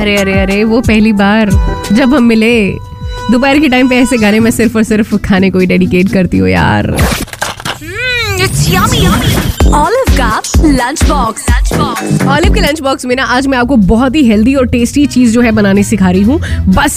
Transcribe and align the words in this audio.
अरे 0.00 0.16
अरे 0.16 0.38
अरे 0.40 0.62
वो 0.64 0.80
पहली 0.88 1.12
बार 1.22 1.50
जब 1.92 2.14
हम 2.14 2.24
मिले 2.32 2.54
दोपहर 3.30 3.58
के 3.60 3.68
टाइम 3.68 3.88
पे 3.88 3.96
ऐसे 4.02 4.18
गाने 4.18 4.40
में 4.40 4.50
सिर्फ़ 4.50 4.76
और 4.76 4.82
सिर्फ़ 4.92 5.14
खाने 5.28 5.50
को 5.50 5.58
ही 5.58 5.66
डेडिकेट 5.74 6.12
करती 6.12 6.38
हूँ 6.38 6.48
यार 6.48 6.94
It's 8.44 8.60
yummy, 8.72 9.00
yummy. 9.04 9.29
Olive 9.78 10.08
का 10.10 10.28
lunch 10.62 11.02
box. 11.08 11.42
Lunch 11.48 11.72
box. 11.72 12.22
Olive 12.28 12.52
के 12.54 12.60
लंच 12.60 12.80
बॉक्स 12.80 13.04
में 13.06 13.14
ना, 13.16 13.24
आज 13.24 13.46
मैं 13.46 13.58
आपको 13.58 13.76
बहुत 13.76 14.14
ही 14.16 14.22
हेल्दी 14.28 14.54
और 14.54 14.66
टेस्टी 14.68 15.04
चीज़ 15.06 15.32
जो 15.34 15.40
है 15.40 15.50
बनाने 15.52 15.82
सिखा 15.84 16.10
रही 16.10 16.22
हूँ 16.22 16.38
बस, 16.68 16.96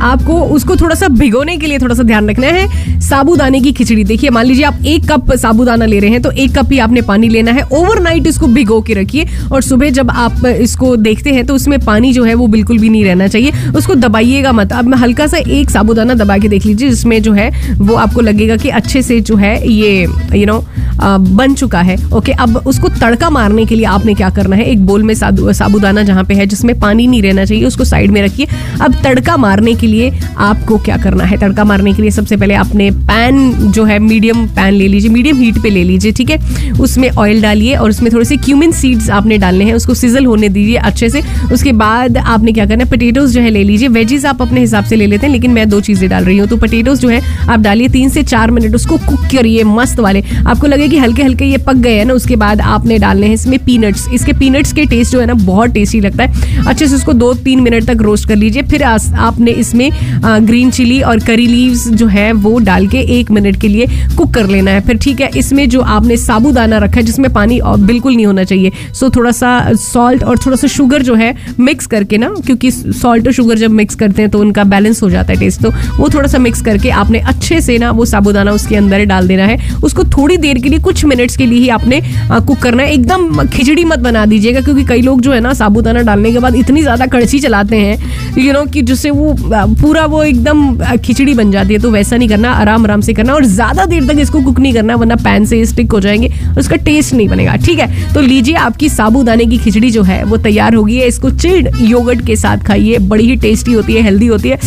आपको 0.00 0.40
उसको 0.54 0.76
थोड़ा 0.76 0.94
सा 0.94 1.08
भिगोने 1.10 1.56
के 1.56 1.66
लिए 1.66 1.78
थोड़ा 1.78 1.94
सा 1.94 2.02
ध्यान 2.02 2.28
रखना 2.30 2.46
है 2.46 3.00
साबूदाने 3.00 3.60
की 3.60 3.72
खिचड़ी, 3.72 4.04
देखिए, 4.04 4.30
मान 4.30 4.46
लीजिए 4.46 4.64
आप 4.64 4.84
एक 4.86 5.08
कप 5.10 5.32
साबूदाना 5.34 5.84
ले 5.84 5.98
रहे 6.00 6.10
हैं 6.10 6.20
तो 6.22 6.30
एक 6.32 6.54
कप 6.58 6.72
ही 6.72 6.78
आपने 6.78 7.02
पानी 7.02 7.28
लेना 7.28 7.52
है 7.52 7.62
ओवरनाइट 7.72 8.26
इसको 8.26 8.46
भिगो 8.48 8.80
के 8.82 8.94
रखिए 8.94 9.26
और 9.52 9.62
सुबह 9.62 9.90
जब 9.90 10.10
आप 10.10 10.44
इसको 10.46 10.94
देखते 10.98 11.32
हैं 11.34 11.46
तो 11.46 11.54
उसमें 11.54 11.78
पानी 11.84 12.12
जो 12.12 12.24
है 12.24 12.34
वो 12.34 12.46
बिल्कुल 12.48 12.78
भी 12.78 12.88
नहीं 12.88 13.04
रहना 13.04 13.28
चाहिए 13.28 13.72
उसको 13.76 13.94
दबाइएगा 13.94 14.52
मत 14.52 14.72
अब 14.72 14.88
मैं 14.88 14.98
हल्का 14.98 15.26
सा 15.26 15.38
एक 15.38 15.70
साबूदाना 15.70 16.14
दबा 16.14 16.38
के 16.38 16.48
देख 16.48 16.66
लीजिए, 16.66 16.88
जिसमें 16.90 17.20
जो 17.22 17.32
है 17.32 17.50
वो 17.78 17.94
आपको 17.96 18.20
लगेगा 18.20 18.56
कि 18.56 18.68
अच्छे 18.70 19.02
से 19.02 19.20
जो 19.20 19.36
है 19.36 19.56
ये 19.70 20.06
यू 20.34 20.46
नो 20.46 20.64
बन 21.04 21.54
चुका 21.54 21.80
है। 21.80 21.96
ओके 22.12 22.32
अब 22.32 22.56
उसको 22.56 22.88
तड़का 22.88 23.30
मारने 23.30 23.66
के 23.66 23.74
लिए 23.74 23.84
आपने 23.84 24.14
क्या 24.14 24.30
करना 24.30 24.56
है? 24.56 24.64
एक 24.64 24.86
बोल 24.86 25.02
में 25.02 25.14
साबु- 25.14 25.52
साबूदाना 25.52 26.02
जहाँ 26.02 26.24
पे 26.24 26.34
है, 26.34 26.46
जिसमें 26.46 26.80
पानी 26.80 27.06
नहीं 27.06 27.22
रहना 27.22 27.44
चाहिए, 27.44 27.64
उसको 27.64 27.84
साइड 27.84 28.10
में 28.10 28.22
रखिए। 28.22 28.46
अब 28.80 28.94
तड़का 29.04 29.36
मारने 29.36 29.74
के 29.74 29.86
लिए 29.86 30.12
आपको 30.38 30.78
क्या 30.78 30.96
करना 30.96 31.24
है? 31.24 31.36
तड़का 31.36 31.64
मारने 31.64 31.92
के 31.92 32.02
लिए 32.02 32.10
सबसे 32.10 32.36
पहले 32.36 32.54
आपने 32.54 32.90
पैन 32.90 33.52
जो 33.52 33.84
है, 33.84 33.98
मीडियम 33.98 34.46
पैन 34.46 34.74
ले 34.74 34.88
लीजिए, 34.88 35.10
मीडियम 35.10 35.40
हीट 35.40 35.58
पे 35.58 35.70
ले 35.70 35.84
लीजिए, 35.84 36.12
ठीक 36.12 36.30
है? 36.30 36.70
उसमें 36.72 37.10
ऑयल 37.10 37.42
डालिए 37.42 37.74
और 37.74 37.90
उसमें 37.90 38.12
थोड़े 38.12 38.24
से 38.24 38.36
क्यूमिन 38.36 38.72
सीड्स 38.72 39.10
आपने 39.10 39.38
डालने 39.38 39.64
हैं, 39.64 39.74
उसको 39.74 39.94
सिजल 39.94 40.24
होने 40.24 40.48
दीजिए 40.48 40.76
अच्छे 40.76 41.08
से। 41.08 41.22
उसके 41.52 41.72
बाद 41.72 42.16
आपने 42.16 42.52
क्या 42.52 42.66
करना 42.66 42.84
है? 42.84 42.90
पटेटोज 42.90 43.30
जो 43.30 43.40
है 43.40 43.50
ले 43.50 43.64
लीजिए। 43.64 43.88
वेजीज 43.88 44.26
आप 44.26 44.42
अपने 44.42 44.60
हिसाब 44.60 44.84
से 44.84 44.96
ले 44.96 45.06
लेते 45.06 45.26
हैं, 45.26 45.34
लेकिन 45.34 45.50
मैं 45.50 45.68
दो 45.68 45.80
चीज़ें 45.80 46.10
डाल 46.10 46.24
रही 46.24 46.38
हूँ। 46.38 46.48
तो 46.48 46.56
पटेटोज 46.56 47.00
जो 47.00 47.08
है, 47.08 47.22
आप 47.48 47.60
डालिए 47.60 47.88
तीन 47.88 48.08
से 48.08 48.22
चार 48.22 48.50
मिनट 48.50 48.74
उसको 48.74 48.98
कुक 48.98 49.20
करिए, 49.20 49.64
मस्त 49.64 50.00
वाले। 50.00 50.24
आपको 50.46 50.66
लगे 50.66 50.88
कि 50.90 50.98
हल्के 50.98 51.22
हल्के 51.22 51.44
ये 51.44 51.58
पक 51.58 51.76
गए 51.76 51.94
हैं 51.94 52.04
ना, 52.04 52.14
उसके 52.14 52.36
बाद 52.36 52.60
आपने 52.62 52.98
डालने 52.98 53.26
हैं 53.26 53.34
इसमें 53.34 53.58
पीनट्स 53.64 54.06
इसके 54.10 54.32
पीनट्स 54.34 54.72
के 54.72 54.84
टेस्ट 54.86 55.12
जो 55.12 55.20
है 55.20 55.26
ना, 55.26 55.34
बहुत 55.36 55.70
टेस्टी 55.70 56.00
लगता 56.00 56.24
है। 56.24 56.64
अच्छे 56.66 56.86
से 56.86 56.94
उसको 56.94 57.12
दो 57.14 57.32
तीन 57.36 57.60
मिनट 57.60 57.84
तक 57.86 58.02
रोस्ट 58.02 58.28
कर 58.28 58.36
लीजिए, 58.36 58.62
फिर 58.64 58.82
आपने 58.82 59.50
इसमें 59.52 59.90
ग्रीन 60.24 60.70
चिली 60.70 61.00
और 61.02 61.18
करी 61.20 61.46
लीव्स 61.46 61.86
जो 61.90 62.06
है, 62.08 62.32
वो 62.34 62.58
डाल 62.60 62.86
के 62.88 62.98
एक 63.18 63.30
मिनट 63.30 63.60
के 63.60 63.68
लिए 63.68 63.86
कुक 64.16 64.32
कर 64.34 64.46
लेना 64.48 64.70
है। 64.70 64.80
फिर 64.80 64.98
ठीक 64.98 65.20
है, 65.20 65.30
इसमें 65.36 65.68
जो 65.68 65.80
आपने 65.80 66.16
साबूदाना 66.18 66.78
रखा 66.78 66.96
है, 66.96 67.02
जिसमें 67.02 67.32
पानी 67.32 67.60
बिल्कुल 67.64 68.14
नहीं 68.14 68.26
होना 68.26 68.44
चाहिए। 68.44 68.72
सो 68.94 69.10
थोड़ा 69.10 69.30
सा 69.32 69.72
सॉल्ट 69.82 70.24
और 70.24 70.38
थोड़ा 70.38 70.56
सा 70.56 70.66
शुगर 70.68 71.02
जो 71.02 71.14
है 71.14 71.34
मिक्स 71.60 71.86
करके 71.86 72.18
ना, 72.18 72.28
क्योंकि 72.46 72.70
सॉल्ट 72.70 73.26
और 73.26 73.32
शुगर 73.32 73.58
जब 73.58 73.70
मिक्स 73.72 73.94
करते 73.94 74.22
हैं 74.22 74.30
तो 74.30 74.38
उनका 74.40 74.64
बैलेंस 74.66 75.02
हो 75.02 75.10
जाता 75.10 75.32
है 75.32 75.38
टेस्ट 75.40 75.62
तो 75.62 75.70
वो 75.96 76.08
थोड़ा 76.10 76.28
सा 76.28 76.38
मिक्स 76.38 76.60
करके 76.62 76.90
आपने 76.92 77.18
अच्छे 77.20 77.60
से 77.60 77.78
ना, 77.78 77.90
वो 77.90 78.04
साबुदाना 78.06 78.52
उसके 78.52 78.76
अंदर 78.76 79.04
डाल 79.06 79.28
देना 79.28 79.44
है। 79.46 79.58
उसको 79.82 80.04
थोड़ी 80.10 80.36
देर 80.38 80.58
के 80.58 80.68
लिए 80.68 80.78
कुछ 80.80 81.04
मिनट्स 81.04 81.36
के 81.36 81.46
लिए 81.46 81.58
ही 81.60 81.68
आपने 81.70 82.00
कुक 82.30 82.58
करना 82.58 82.82
है। 82.82 82.92
एकदम 82.92 83.46
खिचड़ी 83.46 83.84
मत 83.84 83.98
बना 84.00 84.24
दीजिएगा, 84.26 84.60
क्योंकि 84.60 84.84
कई 84.84 85.02
लोग 85.02 85.20
जो 85.20 85.32
है 85.32 85.40
ना, 85.40 85.52
साबूदाना 85.54 86.02
डालने 86.02 86.32
के 86.32 86.38
बाद 86.38 86.54
इतनी 86.56 86.82
ज़्यादा 86.82 87.06
कड़छी 87.08 87.38
चलाते 87.40 87.76
हैं 87.76 88.38
यू 88.38 88.52
नो 88.52 88.64
कि 88.64 88.82
जिससे 88.82 89.10
वो 89.10 89.34
पूरा 89.80 90.04
वो 90.06 90.22
एकदम 90.24 90.96
खिचड़ी 90.98 91.34
बन 91.34 91.50
जाती 91.50 91.74
है। 91.74 91.80
तो 91.80 91.90
वैसा 91.90 92.16
नहीं 92.16 92.28
करना, 92.28 92.52
आराम 92.52 92.84
आराम 92.84 93.00
से 93.00 93.12
करना, 93.14 93.34
और 93.34 93.44
ज़्यादा 93.46 93.84
देर 93.86 94.06
तक 94.08 94.18
इसको 94.20 94.40
कुक 94.42 94.60
नहीं 94.60 94.72
करना, 94.74 94.94
वरना 94.96 95.16
पैन 95.18 95.44
से 95.44 95.64
स्टिक 95.66 95.92
हो 95.92 96.00
जाएँगे 96.00 96.28
और 96.48 96.58
उसका 96.58 96.76
टेस्ट 96.78 97.14
नहीं 97.14 97.28
बनेगा, 97.28 97.56
ठीक 97.56 97.78
है? 97.78 98.12
तो 98.14 98.20
लीजिए 98.20 98.54
आपकी 98.56 98.88
साबूदाने 98.90 99.46
की 99.46 99.58
खिचड़ी 99.58 99.90
जो 99.90 100.02
है, 100.02 100.22
वो 100.24 100.36
तैयार 100.38 100.74
होगी 100.74 101.00
इसको 101.02 101.30
चिल्ड 101.32 101.68
योगर्ट 101.82 102.26
के 102.26 102.36
साथ 102.36 102.66
खाइए, 102.66 102.98
बड़ी 103.00 103.26
ही 103.26 103.36
टेस्टी 103.38 103.72
होती 103.72 103.94
है 103.94 104.02
हेल्दी 104.02 104.26
होती 104.26 104.48
है। 104.48 104.58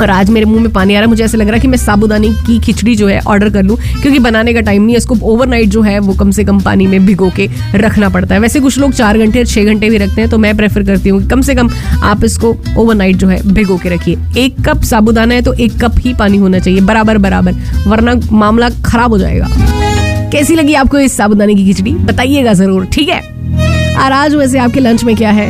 और 0.00 0.10
आज 0.10 0.30
मेरे 0.30 0.46
मुँह 0.46 0.62
में 0.62 0.72
पानी 0.72 0.94
आ 0.94 0.98
रहा 0.98 1.04
है। 1.04 1.08
मुझे 1.08 1.24
ऐसा 1.24 1.38
लग 1.38 1.46
रहा 1.46 1.54
है 1.54 1.60
कि 1.60 1.68
मैं 1.68 1.78
साबूदाने 1.78 2.28
की 2.46 2.58
खिचड़ी 2.58 2.94
जो 2.96 3.06
है 3.08 3.20
ऑर्डर 3.20 3.50
कर 3.50 3.62
लूँ, 3.62 3.76
क्योंकि 4.02 4.18
बनाने 4.18 4.54
का 4.54 4.60
टाइम 4.60 4.82
नहीं 4.82 4.94
है। 4.94 4.98
इसको 4.98 5.16
ओवरनाइट 5.24 5.68
जो 5.68 5.82
है, 5.82 5.98
वो 5.98 6.14
कम 6.14 6.30
से 6.30 6.44
कम 6.44 6.60
पानी 6.60 6.86
में 6.86 7.06
भिगो 7.06 7.30
के 7.36 7.48
रखना 7.74 8.08
पड़ता 8.08 8.34
है। 8.34 8.40
वैसे 8.40 8.60
कुछ 8.60 8.78
लोग 8.78 8.92
चार 8.92 9.18
घंटे 9.18 9.44
छः 9.44 9.64
घंटे 9.64 9.90
भी 9.90 9.98
रखते 9.98 10.20
हैं 10.20 10.30
तो 10.30 10.38
मैं 10.38 10.56
प्रेफर 10.56 10.82
करती 10.82 11.08
हूँ 11.08 11.26
कम 11.28 11.40
से 11.40 11.54
कम 11.54 11.70
आप 12.02 12.24
इसको 12.24 12.56
ओवरनाइट 12.78 13.16
जो 13.16 13.28
है 13.28 13.40
भिगो 13.54 13.76
के 13.76 13.88
रखिए। 13.88 14.18
एक 14.38 14.60
कप 14.68 14.82
साबूदाना 14.82 15.34
है 15.34 15.42
तो 15.42 15.52
एक 15.54 15.80
कप 15.80 15.98
ही 15.98 16.14
पानी 16.14 16.38
होना 16.38 16.58
चाहिए। 16.58 16.80
बराबर 16.82 17.18
बराबर। 17.18 17.54
वरना 17.86 18.14
मामला 18.32 18.70
खराब 18.84 19.10
हो 19.10 19.18
जाएगा। 19.18 19.48
कैसी 20.32 20.54
लगी 20.54 20.74
आपको 20.74 20.98
इस 20.98 21.16
साबूदाने 21.16 21.54
की 21.54 21.64
खिचड़ी? 21.64 21.92
बताइएगा 21.92 22.52
ज़रूर, 22.52 22.86
ठीक 22.86 23.08
है? 23.08 23.20
और 23.96 24.12
आज 24.12 24.34
वैसे 24.34 24.58
आपके 24.58 24.80
लंच 24.80 25.04
में 25.04 25.14
क्या 25.16 25.30
है? 25.30 25.48